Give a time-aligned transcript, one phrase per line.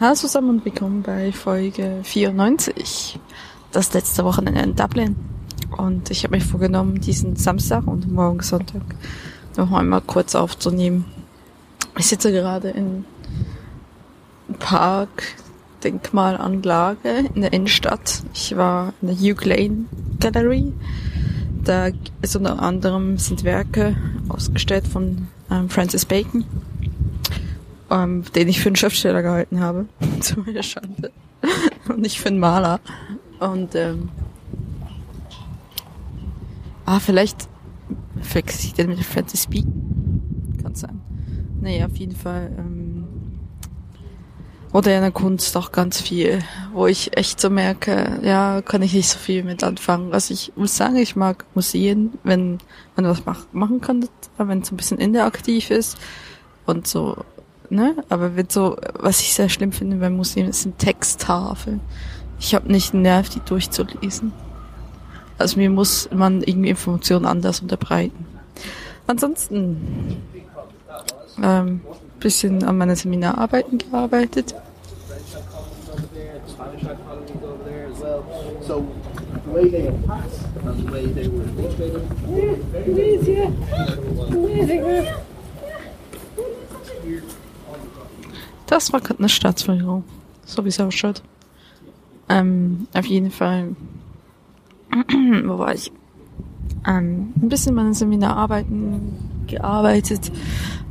[0.00, 3.20] Hallo zusammen und willkommen bei Folge 94.
[3.70, 5.14] Das letzte Wochenende in Dublin.
[5.76, 8.80] Und ich habe mich vorgenommen, diesen Samstag und morgen Sonntag
[9.58, 11.04] noch einmal kurz aufzunehmen.
[11.98, 13.04] Ich sitze gerade in
[14.58, 15.34] Park,
[15.84, 18.22] Denkmalanlage in der Innenstadt.
[18.32, 19.84] Ich war in der Hugh Lane
[20.18, 20.72] Gallery.
[21.62, 21.90] Da
[22.22, 23.98] ist unter anderem sind Werke
[24.30, 26.46] ausgestellt von ähm, Francis Bacon
[27.90, 29.86] ähm, den ich für einen Schriftsteller gehalten habe.
[30.20, 31.10] Zu meiner Schande.
[31.88, 32.80] Und nicht für einen Maler.
[33.40, 34.10] Und ähm,
[36.86, 37.48] ah, vielleicht
[38.20, 39.62] verwechsel ich den mit Francis B.
[40.62, 41.00] Kann sein.
[41.60, 42.90] Naja, auf jeden Fall ähm,
[44.72, 46.40] moderne Kunst auch ganz viel,
[46.72, 50.12] wo ich echt so merke, ja, kann ich nicht so viel mit anfangen.
[50.12, 52.58] Also ich muss sagen, ich mag Museen, wenn
[52.96, 54.06] man was mach, machen kann,
[54.38, 55.98] wenn es ein bisschen interaktiv ist
[56.66, 57.24] und so
[57.70, 57.96] ne?
[58.08, 61.80] Aber wird so, was ich sehr schlimm finde beim Museum, sind Texttafeln.
[62.38, 64.32] Ich habe nicht den Nerv, die durchzulesen.
[65.38, 68.26] Also mir muss man irgendwie Informationen anders unterbreiten.
[69.06, 70.22] Ansonsten
[71.42, 71.80] ähm,
[72.18, 74.54] bisschen an meiner Seminararbeiten gearbeitet.
[88.70, 90.04] Das war gerade eine Staatsverlierung.
[90.44, 91.22] So wie es ausschaut.
[92.28, 93.74] Ähm, auf jeden Fall.
[95.44, 95.90] Wo war ich?
[96.86, 100.30] Ähm, ein bisschen meine Seminararbeiten gearbeitet,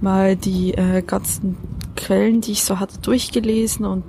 [0.02, 1.58] mal die äh, ganzen
[1.96, 4.06] Quellen, die ich so hatte, durchgelesen und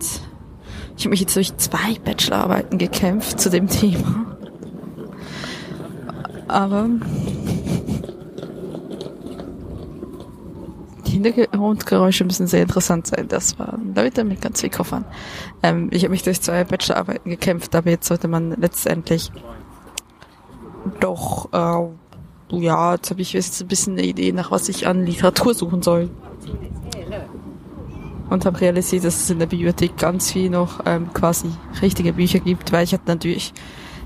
[0.97, 4.27] ich habe mich jetzt durch zwei Bachelorarbeiten gekämpft zu dem Thema.
[6.49, 6.89] Aber
[11.11, 13.27] Hintergrundgeräusche müssen sehr interessant sein.
[13.29, 15.05] Das waren Leute mit ganz viel Koffern.
[15.63, 19.31] Ähm, ich habe mich durch zwei Bachelorarbeiten gekämpft, aber jetzt sollte man letztendlich
[21.01, 25.05] doch, äh, ja, jetzt habe ich jetzt ein bisschen eine Idee, nach was ich an
[25.05, 26.11] Literatur suchen soll.
[28.29, 31.51] Und habe realisiert, dass es in der Bibliothek ganz viel noch ähm, quasi
[31.83, 33.53] richtige Bücher gibt, weil ich hatte natürlich,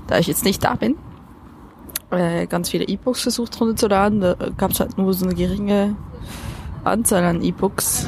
[0.07, 0.95] da ich jetzt nicht da bin,
[2.09, 4.21] äh, ganz viele E-Books versucht runterzuladen.
[4.21, 5.95] Da gab es halt nur so eine geringe
[6.85, 8.07] Anzahl an E-Books,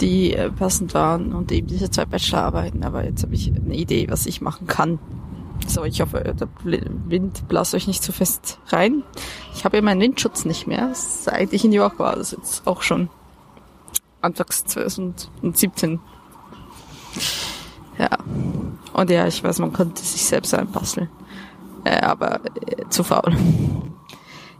[0.00, 2.84] die äh, passend waren und eben diese zwei Bachelorarbeiten.
[2.84, 4.98] Aber jetzt habe ich eine Idee, was ich machen kann.
[5.66, 9.04] So, ich hoffe, der Wind blasst euch nicht zu fest rein.
[9.54, 12.16] Ich habe ja meinen Windschutz nicht mehr, seit ich in New York war.
[12.16, 13.08] Das ist jetzt auch schon
[14.20, 16.00] Anfangs 2017.
[17.98, 18.08] Ja.
[18.92, 21.08] Und ja, ich weiß, man konnte sich selbst einbasteln.
[21.84, 23.36] Äh, aber äh, zu faul.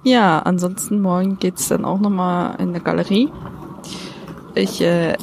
[0.05, 3.29] Ja, ansonsten morgen geht's dann auch nochmal in der Galerie.
[4.55, 5.17] Ich äh,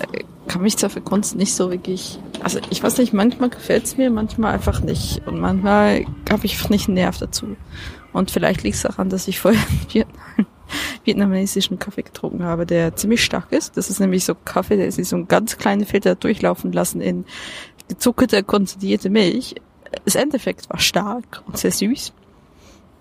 [0.47, 4.09] kann mich zwar für Kunst nicht so wirklich, also ich weiß nicht, manchmal gefällt's mir,
[4.09, 5.21] manchmal einfach nicht.
[5.27, 7.57] Und manchmal habe ich nicht einen Nerv dazu.
[8.13, 9.61] Und vielleicht liegt's daran, dass ich vorher
[9.93, 10.47] einen
[11.03, 13.75] vietnamesischen Kaffee getrunken habe, der ziemlich stark ist.
[13.75, 17.25] Das ist nämlich so Kaffee, der ist so ein ganz kleinen Filter durchlaufen lassen in
[17.89, 19.55] gezuckerte, konzentrierte Milch.
[20.05, 22.13] Das Endeffekt war stark und sehr süß.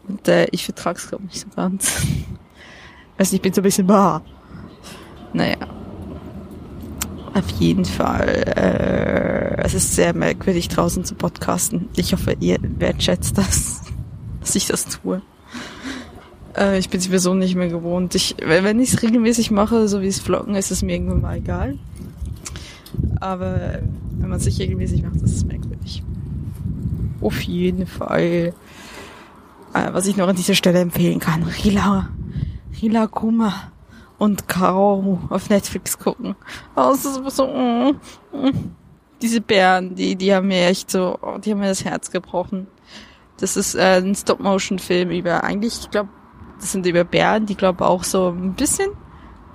[0.08, 2.06] Und äh, ich vertrag's glaube nicht so ganz.
[3.20, 4.22] Also ich bin so ein bisschen bah.
[5.32, 5.56] Naja.
[7.34, 8.28] Auf jeden Fall.
[8.28, 11.88] Äh, es ist sehr merkwürdig draußen zu podcasten.
[11.96, 13.82] Ich hoffe, ihr wertschätzt das,
[14.40, 15.20] dass ich das tue.
[16.56, 18.14] Äh, ich bin sowieso nicht mehr gewohnt.
[18.14, 21.38] Ich, wenn ich es regelmäßig mache, so wie es Vloggen, ist es mir irgendwann mal
[21.38, 21.76] egal.
[23.20, 23.80] Aber
[24.12, 26.02] wenn man es sich regelmäßig macht, ist es merkwürdig.
[27.20, 28.54] Auf jeden Fall.
[29.74, 31.42] Äh, was ich noch an dieser Stelle empfehlen kann.
[31.42, 32.08] Rila,
[32.80, 33.52] Rila Kuma
[34.18, 36.34] und Caro auf Netflix gucken.
[36.74, 37.96] Oh, das ist so, mm,
[38.32, 38.70] mm.
[39.22, 42.66] diese Bären, die, die haben mir echt so, oh, die haben mir das Herz gebrochen.
[43.38, 46.08] Das ist äh, ein Stop-Motion-Film über, eigentlich, ich glaube,
[46.58, 48.90] das sind über Bären, die glaube auch so ein bisschen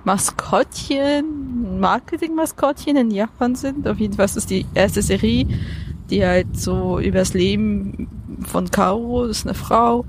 [0.04, 3.86] Maskottchen, Marketing-Maskottchen in Japan sind.
[3.86, 5.46] Auf jeden Fall ist das die erste Serie,
[6.10, 8.08] die halt so übers Leben
[8.42, 10.04] von Kaoru, das ist eine Frau,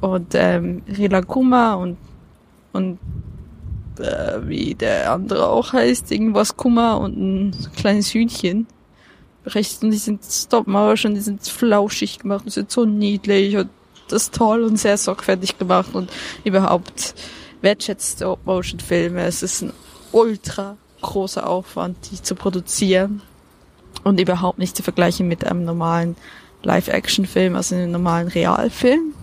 [0.00, 1.96] und ähm, Rilakuma und
[2.72, 2.98] und
[3.98, 8.66] äh, wie der andere auch heißt, irgendwas Kummer und ein kleines Hühnchen.
[9.46, 13.70] Rechts und die sind Stop-Motion, die sind flauschig gemacht und sind so niedlich und
[14.08, 16.10] das ist toll und sehr sorgfältig gemacht und
[16.44, 17.14] überhaupt
[17.60, 19.22] wertschätzt Stop-Motion-Filme.
[19.22, 19.72] Es ist ein
[20.12, 23.22] ultra großer Aufwand, die zu produzieren
[24.04, 26.16] und überhaupt nicht zu vergleichen mit einem normalen
[26.62, 29.14] Live-Action-Film, also einem normalen Realfilm.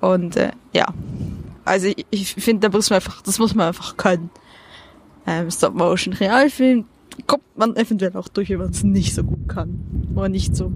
[0.00, 0.86] Und äh, ja,
[1.64, 4.30] also ich, ich finde, da muss man einfach, das muss man einfach können.
[5.26, 6.84] Ähm, Stop-Motion Realfilm
[7.26, 9.80] kommt man eventuell auch durch, wenn man es nicht so gut kann.
[10.14, 10.72] Oder nicht so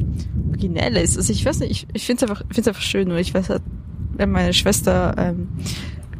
[0.48, 1.16] originell ist.
[1.16, 3.50] Also ich weiß nicht, ich, ich finde es einfach, find's einfach schön, weil ich weiß
[3.50, 3.62] halt,
[4.16, 5.48] wenn meine Schwester ähm,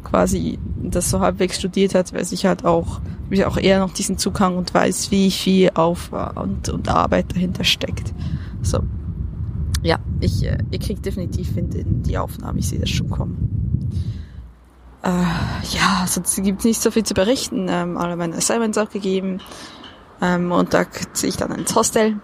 [0.03, 4.17] quasi das so halbwegs studiert hat, weiß ich halt auch, ich auch eher noch diesen
[4.17, 8.13] Zugang und weiß, wie viel Aufwand und Arbeit dahinter steckt.
[8.61, 8.79] So.
[9.83, 13.61] Ja, ich, äh, ihr kriegt definitiv Wind in die Aufnahme, ich sehe das schon kommen.
[15.03, 17.67] Äh, ja, sonst gibt es nicht so viel zu berichten.
[17.69, 19.39] Ähm, alle meine Assignments auch gegeben.
[20.21, 22.19] Ähm, Montag ziehe ich dann ins Hostel.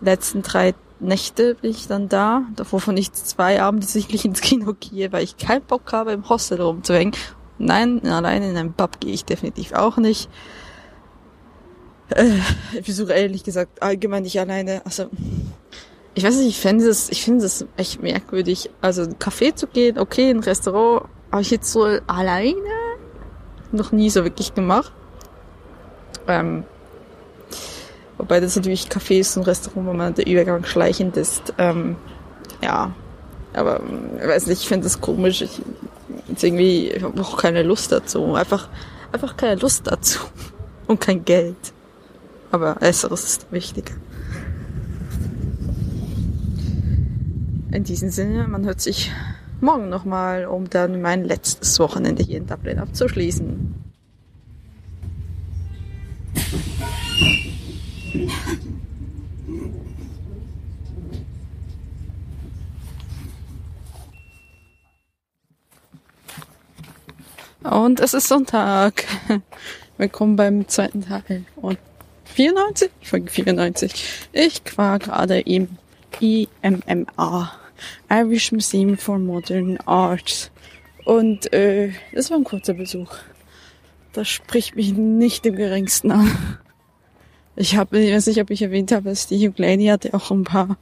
[0.00, 2.42] Letzten drei Nächte bin ich dann da.
[2.56, 6.28] Davor von ich zwei Abende sicherlich ins Kino gehe, weil ich keinen Bock habe, im
[6.28, 7.14] Hostel rumzuhängen.
[7.58, 10.28] Nein, alleine in einem Pub gehe ich definitiv auch nicht.
[12.10, 12.38] Äh,
[12.74, 14.82] ich versuche ehrlich gesagt allgemein nicht alleine.
[14.84, 15.08] Also
[16.14, 18.70] ich weiß nicht, ich finde das, ich finde das echt merkwürdig.
[18.80, 22.54] Also in ein Café zu gehen, okay, in ein Restaurant, habe ich jetzt so alleine
[23.72, 24.92] noch nie so wirklich gemacht.
[26.28, 26.64] Ähm,
[28.18, 31.52] Wobei das natürlich Cafés und Restaurant, wo man der Übergang schleichend ist.
[31.58, 31.96] Ähm,
[32.62, 32.92] ja,
[33.52, 33.80] aber
[34.20, 35.42] ich weiß nicht, ich finde das komisch.
[35.42, 35.60] Ich,
[36.28, 38.34] jetzt irgendwie, ich habe auch keine Lust dazu.
[38.34, 38.68] Einfach,
[39.12, 40.20] einfach keine Lust dazu.
[40.86, 41.56] Und kein Geld.
[42.50, 43.94] Aber Besseres ist wichtiger.
[47.74, 49.10] In diesem Sinne, man hört sich
[49.60, 53.74] morgen nochmal, um dann mein letztes Wochenende hier in Dublin abzuschließen.
[67.64, 69.04] Und es ist Sonntag.
[69.98, 71.44] Willkommen beim zweiten Teil.
[71.56, 71.80] Und
[72.26, 72.92] 94?
[73.02, 74.28] Folge 94.
[74.32, 75.76] Ich war gerade im
[76.20, 77.63] IMMA.
[78.10, 80.50] Irish Museum for Modern Arts.
[81.04, 83.14] Und äh, das war ein kurzer Besuch.
[84.12, 86.58] Das spricht mich nicht im geringsten an.
[87.56, 90.44] Ich habe, ich weiß nicht, ob ich erwähnt habe, dass die Hugh hatte auch ein
[90.44, 90.76] paar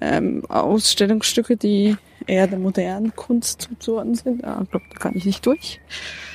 [0.00, 1.96] ähm, Ausstellungsstücke, die
[2.26, 4.44] eher der modernen Kunst zuzuordnen sind.
[4.44, 5.80] Ah, ich glaube, da kann ich nicht durch.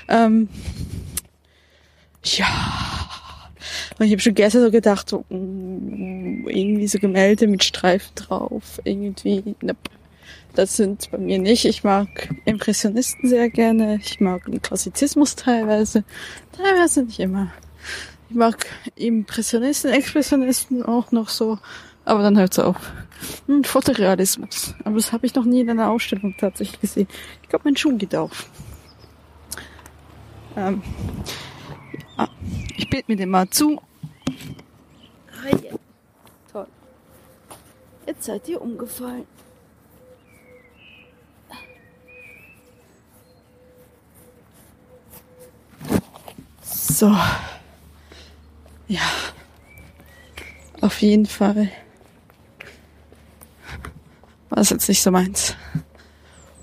[0.08, 0.50] Ähm,
[2.24, 2.48] ja.
[4.02, 8.82] Und ich habe schon gestern so gedacht, so, mm, irgendwie so Gemälde mit Streifen drauf,
[8.84, 9.76] irgendwie, ne,
[10.56, 11.66] das sind bei mir nicht.
[11.66, 16.04] Ich mag Impressionisten sehr gerne, ich mag Klassizismus teilweise,
[16.52, 17.52] teilweise nicht immer.
[18.28, 18.66] Ich mag
[18.96, 21.60] Impressionisten, Expressionisten auch noch so,
[22.04, 22.78] aber dann hört's auf.
[23.46, 24.74] Hm, Fotorealismus.
[24.84, 27.08] Aber das habe ich noch nie in einer Ausstellung tatsächlich gesehen.
[27.44, 28.50] Ich glaube, mein Schuh geht auf.
[30.58, 30.82] Ähm,
[32.18, 32.28] ja,
[32.76, 33.80] ich bete mir den mal zu.
[34.28, 35.76] Ah, yeah.
[36.52, 36.68] Toll.
[38.06, 39.26] Jetzt seid ihr umgefallen.
[46.64, 47.16] So.
[48.88, 49.02] Ja.
[50.82, 51.72] Auf jeden Fall.
[54.50, 55.56] War es jetzt nicht so meins.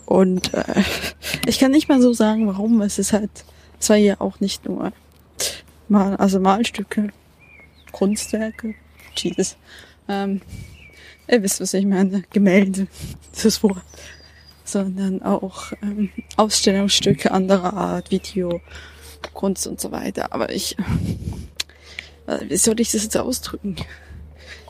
[0.06, 0.84] Und äh,
[1.46, 2.80] ich kann nicht mal so sagen, warum.
[2.82, 3.30] Es ist halt,
[3.80, 4.92] es war ja auch nicht nur
[5.88, 7.08] mal, also Malstücke,
[7.98, 8.74] Kunstwerke,
[9.16, 9.56] Jesus.
[10.08, 10.40] Ähm,
[11.28, 12.86] ihr wisst, was ich meine, Gemälde,
[13.42, 13.82] das Wort.
[14.64, 18.60] Sondern auch ähm, Ausstellungsstücke anderer Art, Video,
[19.32, 20.32] Kunst und so weiter.
[20.32, 20.76] Aber ich
[22.46, 23.76] wie soll ich das jetzt ausdrücken?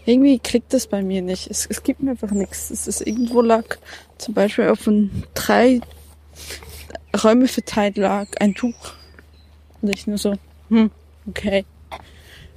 [0.06, 1.50] Irgendwie klickt das bei mir nicht.
[1.50, 2.70] Es, es gibt mir einfach nichts.
[2.70, 3.64] Es ist irgendwo lag,
[4.16, 4.88] zum Beispiel auf
[5.34, 5.80] drei
[7.22, 8.94] Räume verteilt lag ein Tuch.
[9.82, 10.34] Und ich nur so,
[10.68, 10.90] hm,
[11.26, 11.64] okay.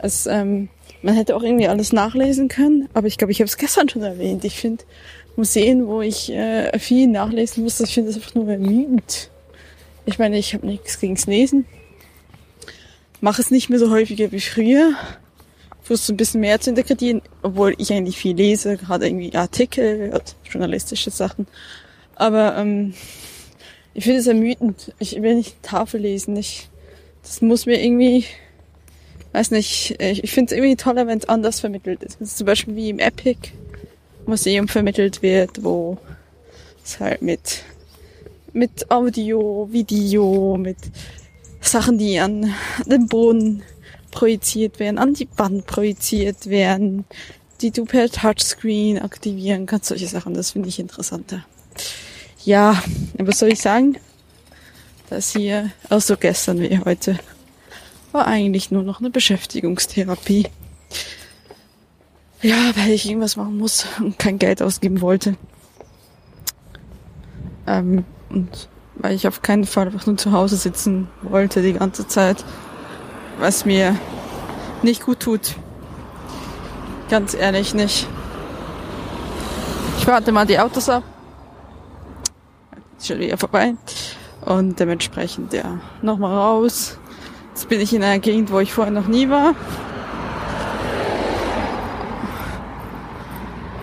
[0.01, 0.69] Es, ähm,
[1.01, 4.03] man hätte auch irgendwie alles nachlesen können, aber ich glaube, ich habe es gestern schon
[4.03, 4.43] erwähnt.
[4.45, 4.83] Ich finde
[5.35, 9.29] Museen, wo ich äh, viel nachlesen muss, ich finde das einfach nur ermüdend.
[10.05, 11.65] Ich meine, ich habe nichts gegens Lesen
[13.21, 14.93] mache es nicht mehr so häufiger wie früher.
[15.83, 21.09] Versuche ein bisschen mehr zu interpretieren, obwohl ich eigentlich viel lese, gerade irgendwie Artikel, journalistische
[21.09, 21.47] Sachen.
[22.15, 22.93] Aber ähm,
[23.93, 24.93] ich finde es ermüdend.
[24.99, 26.35] Ich will nicht Tafel lesen.
[26.35, 26.69] Ich,
[27.23, 28.25] das muss mir irgendwie,
[29.33, 32.19] weiß nicht, ich finde es irgendwie toller, wenn es anders vermittelt ist.
[32.21, 32.37] ist.
[32.37, 33.51] Zum Beispiel wie im Epic
[34.25, 35.97] Museum vermittelt wird, wo
[36.83, 37.63] es halt mit
[38.53, 40.77] mit Audio, Video, mit
[41.61, 42.53] Sachen, die an
[42.85, 43.63] den Boden
[44.11, 47.05] projiziert werden, an die Wand projiziert werden,
[47.61, 51.45] die du per Touchscreen aktivieren kannst, solche Sachen, das finde ich interessanter.
[52.43, 52.83] Ja,
[53.17, 53.97] was soll ich sagen?
[55.09, 57.19] Das hier, also gestern wie heute,
[58.13, 60.47] war eigentlich nur noch eine Beschäftigungstherapie.
[62.41, 65.35] Ja, weil ich irgendwas machen muss und kein Geld ausgeben wollte.
[67.67, 72.07] Ähm, und weil ich auf keinen Fall einfach nur zu Hause sitzen wollte die ganze
[72.07, 72.43] Zeit,
[73.39, 73.95] was mir
[74.81, 75.55] nicht gut tut.
[77.09, 78.07] Ganz ehrlich nicht.
[79.99, 81.03] Ich warte mal die Autos ab.
[82.99, 83.75] Schon wieder vorbei.
[84.45, 86.97] Und dementsprechend, ja, nochmal raus.
[87.53, 89.55] Jetzt bin ich in einer Gegend, wo ich vorher noch nie war.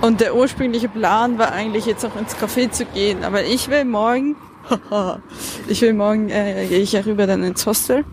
[0.01, 3.25] Und der ursprüngliche Plan war eigentlich jetzt auch ins Café zu gehen.
[3.25, 4.37] Aber ich will morgen,
[5.69, 8.05] ich will morgen, äh, gehe ich ja rüber dann ins Hostel.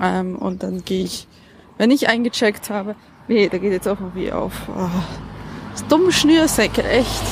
[0.00, 1.26] Ähm, und dann gehe ich,
[1.76, 2.94] wenn ich eingecheckt habe,
[3.26, 4.52] nee, da geht jetzt auch irgendwie auf.
[4.68, 4.88] Oh,
[5.72, 7.22] das dumme Schnürsenkel, echt.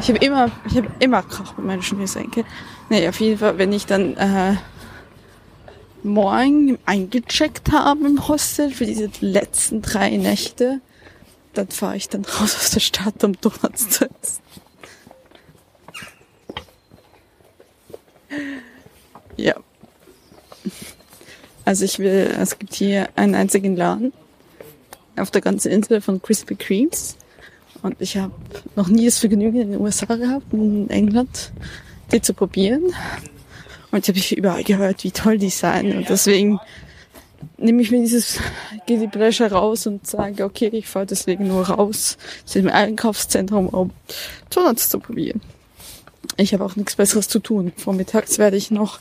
[0.00, 2.44] Ich habe immer, ich habe immer Krach mit meinen Schnürsenkel.
[2.88, 4.56] Nee, auf jeden Fall, wenn ich dann äh,
[6.04, 10.80] morgen eingecheckt habe im Hostel für diese letzten drei Nächte,
[11.54, 14.42] dann fahre ich dann raus aus der Stadt, um Donuts zu essen.
[19.36, 19.54] Ja.
[21.64, 24.12] Also ich will, es gibt hier einen einzigen Laden
[25.16, 27.16] auf der ganzen Insel von Krispy Kremes.
[27.82, 28.32] Und ich habe
[28.76, 31.52] noch nie das Vergnügen in den USA gehabt, in England,
[32.12, 32.94] die zu probieren.
[33.90, 35.96] Und ich habe überall gehört, wie toll die seien.
[35.96, 36.60] Und deswegen
[37.56, 38.38] nehme ich mir dieses
[38.86, 43.90] Guilty Pleasure raus und sage, okay, ich fahre deswegen nur raus zu dem Einkaufszentrum, um
[44.50, 45.40] Donuts zu probieren.
[46.36, 47.72] Ich habe auch nichts Besseres zu tun.
[47.76, 49.00] Vormittags werde ich noch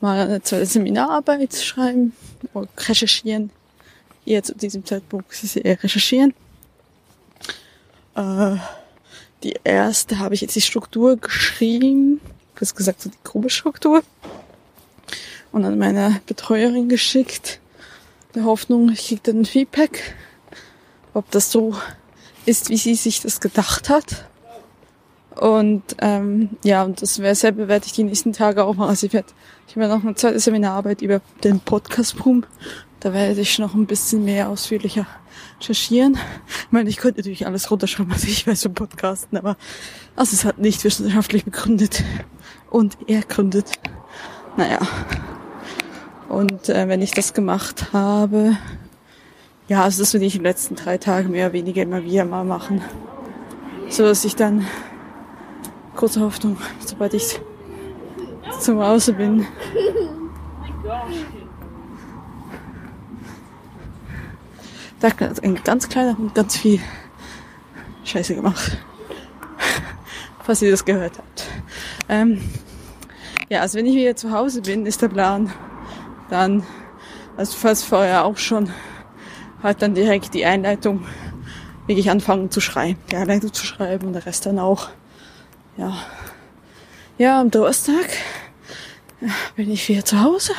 [0.00, 2.12] mal eine zweite Seminararbeit schreiben
[2.54, 3.50] oder recherchieren.
[4.24, 6.34] Eher zu diesem Zeitpunkt ist es eher recherchieren.
[8.14, 8.56] Äh,
[9.42, 12.20] die erste habe ich jetzt die Struktur geschrieben,
[12.58, 14.02] das gesagt so die grobe Struktur
[15.52, 17.60] und an meine Betreuerin geschickt
[18.36, 20.14] der Hoffnung, ich kriege dann Feedback,
[21.14, 21.74] ob das so
[22.44, 24.26] ist, wie sie sich das gedacht hat.
[25.34, 28.90] Und ähm, ja, und das wäre selber werde ich die nächsten Tage auch machen.
[28.90, 29.28] Also ich werde,
[29.68, 32.44] ich werde noch eine zweite Seminararbeit über den Podcast-Boom.
[33.00, 35.06] Da werde ich noch ein bisschen mehr ausführlicher
[35.60, 36.18] recherchieren.
[36.46, 39.56] Ich meine, ich könnte natürlich alles runterschreiben, was ich weiß vom Podcasten, aber
[40.14, 42.04] also es hat nicht wissenschaftlich begründet
[42.70, 43.72] und ergründet.
[44.56, 44.80] Naja,
[46.28, 48.56] und äh, wenn ich das gemacht habe,
[49.68, 52.24] ja, also das will ich in den letzten drei Tagen mehr oder weniger immer wieder
[52.24, 52.80] mal machen.
[53.88, 54.66] So dass ich dann,
[55.94, 57.40] kurze Hoffnung, sobald ich
[58.60, 59.46] zu Hause bin,
[65.00, 66.80] da hat ein ganz kleiner Hund ganz viel
[68.04, 68.78] Scheiße gemacht.
[70.42, 71.44] Falls ihr das gehört habt.
[72.08, 72.40] Ähm,
[73.48, 75.52] ja, also wenn ich wieder zu Hause bin, ist der Plan,
[76.30, 76.64] dann,
[77.36, 78.70] also fast vorher auch schon,
[79.62, 81.06] halt dann direkt die Einleitung
[81.86, 84.88] wirklich anfangen zu schreiben, die Einleitung zu schreiben und der Rest dann auch.
[85.76, 85.96] Ja,
[87.18, 88.06] ja am Donnerstag
[89.56, 90.52] bin ich wieder zu Hause.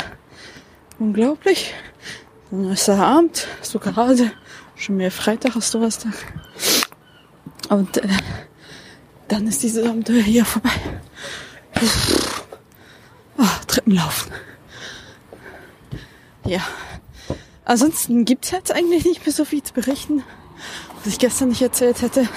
[0.99, 1.73] Unglaublich.
[2.49, 4.31] Dann ist Abend, so gerade,
[4.75, 6.13] schon mehr Freitag als Donnerstag.
[7.69, 8.07] Und äh,
[9.27, 10.71] dann ist dieses Abenteuer hier vorbei.
[13.37, 14.31] Oh, Treppenlaufen.
[16.45, 16.61] Ja.
[17.65, 20.23] Ansonsten gibt's jetzt eigentlich nicht mehr so viel zu berichten,
[20.95, 22.29] was ich gestern nicht erzählt hätte.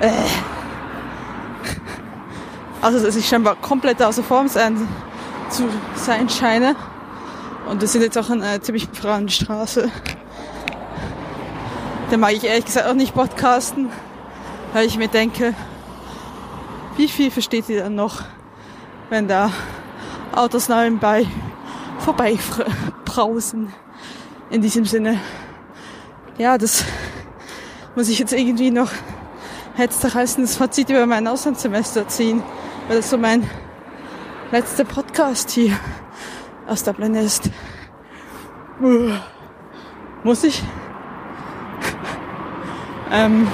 [0.00, 0.10] Äh.
[2.80, 4.88] Also, dass ich scheinbar komplett außer Form sein,
[5.50, 6.74] zu sein scheine.
[7.68, 9.90] Und wir sind jetzt auch an einer ziemlich freien Straße.
[12.10, 13.88] Da mag ich ehrlich gesagt auch nicht podcasten,
[14.72, 15.54] weil ich mir denke,
[16.96, 18.22] wie viel versteht ihr dann noch,
[19.08, 19.50] wenn da
[20.32, 21.26] Autos nebenbei
[21.98, 22.38] vorbei
[23.04, 23.72] brausen.
[24.50, 25.18] In diesem Sinne.
[26.36, 26.84] Ja, das
[27.94, 28.90] muss ich jetzt irgendwie noch
[29.76, 32.42] hetzerreißendes Fazit über mein Auslandssemester ziehen,
[32.88, 33.48] weil das so mein
[34.50, 35.78] letzter Podcast hier
[36.72, 37.50] aus Dublin ist.
[40.24, 40.62] Muss ich?
[43.12, 43.46] ähm,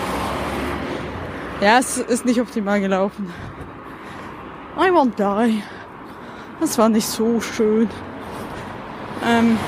[1.61, 3.33] ja, es ist nicht optimal gelaufen.
[4.79, 5.63] I won't die.
[6.61, 7.91] Das war nicht so schön.
[9.27, 9.59] Ähm,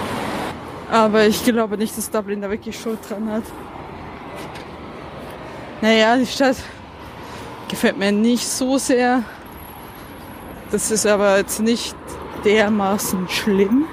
[0.91, 3.43] aber ich glaube nicht, dass Dublin da wirklich Schuld dran hat.
[5.81, 6.57] Naja, die Stadt
[7.69, 9.25] gefällt mir nicht so sehr.
[10.71, 11.97] Das ist aber jetzt nicht
[12.45, 13.85] dermaßen schlimm.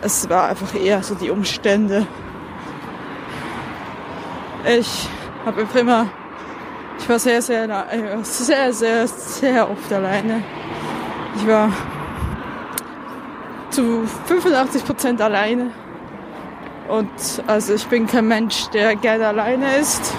[0.00, 2.06] Es war einfach eher so die Umstände.
[4.64, 5.08] Ich
[5.44, 6.06] habe immer,
[6.98, 7.86] ich war sehr, sehr,
[8.22, 10.42] sehr, sehr, sehr oft alleine.
[11.36, 11.70] Ich war
[13.70, 15.70] zu 85 Prozent alleine.
[16.88, 17.08] Und
[17.46, 20.14] also ich bin kein Mensch, der gerne alleine ist.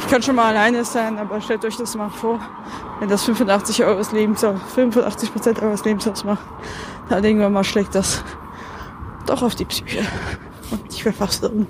[0.00, 2.40] Ich kann schon mal alleine sein, aber stellt euch das mal vor,
[3.00, 6.44] wenn das 85 eures Lebens, 85 Prozent eures Lebens ausmacht,
[7.08, 8.24] dann irgendwann mal schlägt das
[9.26, 10.04] doch auf die Psyche
[10.70, 11.68] und die Verfassung,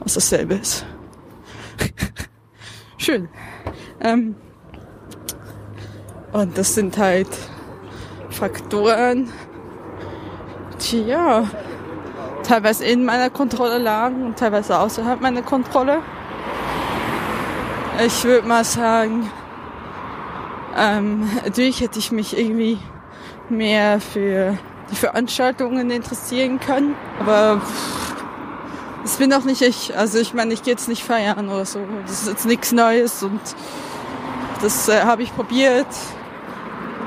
[0.00, 0.86] was dasselbe ist.
[2.98, 3.28] Schön.
[4.00, 4.36] Ähm,
[6.32, 7.28] und das sind halt
[8.30, 9.32] Faktoren,
[10.80, 11.48] die ja
[12.42, 16.00] teilweise in meiner Kontrolle lagen und teilweise außerhalb meiner Kontrolle.
[18.04, 19.30] Ich würde mal sagen,
[20.76, 22.78] ähm, natürlich hätte ich mich irgendwie
[23.48, 24.58] mehr für
[24.90, 27.60] die Veranstaltungen interessieren können, aber
[29.04, 29.96] es bin auch nicht ich.
[29.96, 31.80] Also ich meine, ich gehe jetzt nicht feiern oder so.
[32.06, 33.40] Das ist jetzt nichts Neues und
[34.62, 35.86] das äh, habe ich probiert.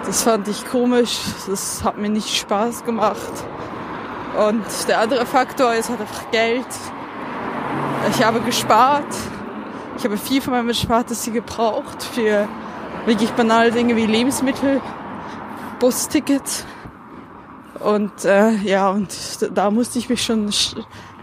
[0.06, 1.20] Das fand ich komisch.
[1.48, 3.34] Das hat mir nicht Spaß gemacht.
[4.38, 6.68] Und der andere Faktor ist halt einfach Geld.
[8.12, 9.08] Ich habe gespart.
[9.98, 12.48] Ich habe viel von meinem Erspartes gebraucht für
[13.08, 14.82] wirklich banale Dinge wie Lebensmittel,
[15.80, 16.66] Bustickets.
[17.80, 19.10] Und äh, ja, und
[19.54, 20.52] da musste ich mich schon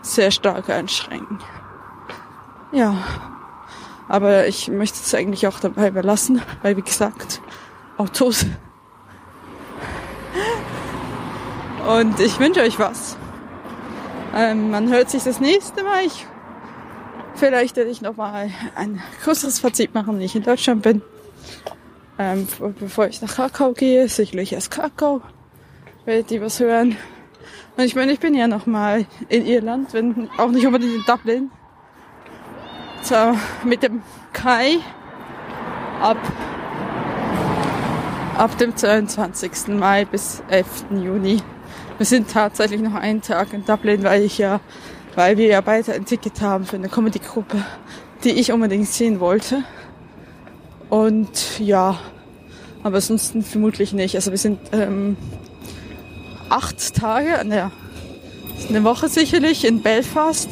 [0.00, 1.38] sehr stark einschränken.
[2.72, 2.96] Ja,
[4.08, 7.40] aber ich möchte es eigentlich auch dabei belassen, weil wie gesagt,
[7.98, 8.46] Autos.
[11.86, 13.16] Und ich wünsche euch was.
[14.34, 16.06] Ähm, man hört sich das nächste Mal.
[16.06, 16.26] Ich,
[17.34, 21.02] vielleicht werde ich noch mal ein größeres Fazit machen, wenn ich in Deutschland bin.
[22.18, 22.46] Ähm,
[22.78, 25.20] bevor ich nach Krakau gehe, sicherlich erst Krakau,
[26.04, 26.96] werdet ihr was hören.
[27.76, 31.04] Und ich meine, ich bin ja noch mal in Irland, wenn auch nicht unbedingt in
[31.06, 31.50] Dublin.
[33.02, 34.02] Zwar mit dem
[34.32, 34.78] Kai
[36.00, 36.16] ab,
[38.38, 39.74] ab dem 22.
[39.74, 40.84] Mai bis 11.
[40.90, 41.42] Juni.
[41.98, 44.60] Wir sind tatsächlich noch einen Tag in Dublin, weil ich ja,
[45.16, 47.64] weil wir ja beide ein Ticket haben für eine Comedy-Gruppe,
[48.22, 49.64] die ich unbedingt sehen wollte.
[50.90, 51.98] Und ja,
[52.84, 54.14] aber sonst vermutlich nicht.
[54.14, 55.16] Also wir sind ähm,
[56.50, 57.72] acht Tage, naja,
[58.68, 60.48] eine Woche sicherlich in Belfast.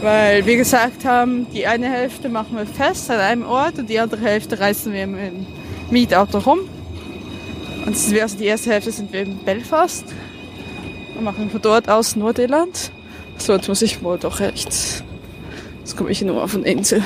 [0.00, 3.98] Weil wir gesagt haben, die eine Hälfte machen wir fest an einem Ort und die
[3.98, 5.46] andere Hälfte reisen wir mit dem
[5.90, 6.60] Mietauto rum.
[7.84, 10.04] Und also die erste Hälfte sind wir in Belfast
[11.16, 12.92] und machen von dort aus Nordirland.
[13.38, 15.02] So, jetzt muss ich wohl doch rechts.
[15.80, 17.02] Jetzt komme ich nur auf eine Insel.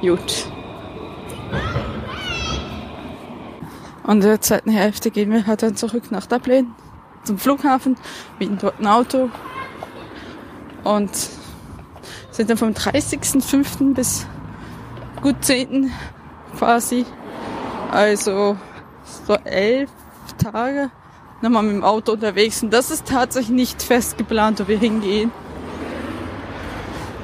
[0.00, 0.46] Gut.
[4.04, 6.74] Und in der zweiten Hälfte gehen wir halt dann zurück nach Dublin
[7.24, 7.96] zum Flughafen,
[8.38, 9.28] mieten dort ein Auto
[10.82, 11.10] und
[12.30, 13.94] sind dann vom 30.05.
[13.94, 14.26] bis
[15.20, 15.92] gut 10.
[16.56, 17.04] quasi,
[17.90, 18.56] also
[19.26, 19.90] so elf
[20.38, 20.90] Tage
[21.42, 22.62] nochmal mit dem Auto unterwegs.
[22.62, 25.30] Und das ist tatsächlich nicht fest geplant, wo wir hingehen.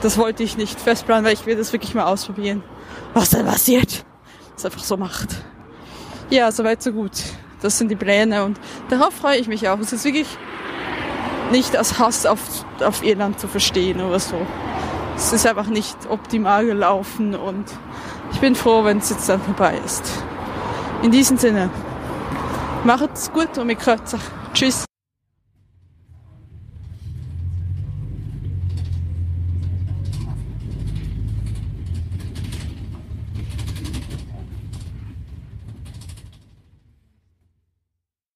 [0.05, 2.63] Das wollte ich nicht festplanen, weil ich will das wirklich mal ausprobieren,
[3.15, 4.05] was da passiert.
[4.55, 5.31] Das einfach so macht.
[6.29, 7.13] Ja, soweit so gut.
[7.63, 9.79] Das sind die Pläne und darauf freue ich mich auch.
[9.79, 10.27] Es ist wirklich
[11.51, 12.39] nicht als Hass auf,
[12.81, 14.37] auf Irland zu verstehen oder so.
[15.17, 17.65] Es ist einfach nicht optimal gelaufen und
[18.31, 20.05] ich bin froh, wenn es jetzt dann vorbei ist.
[21.03, 21.71] In diesem Sinne,
[22.85, 24.19] macht's gut und mit Kreuzer.
[24.53, 24.85] Tschüss.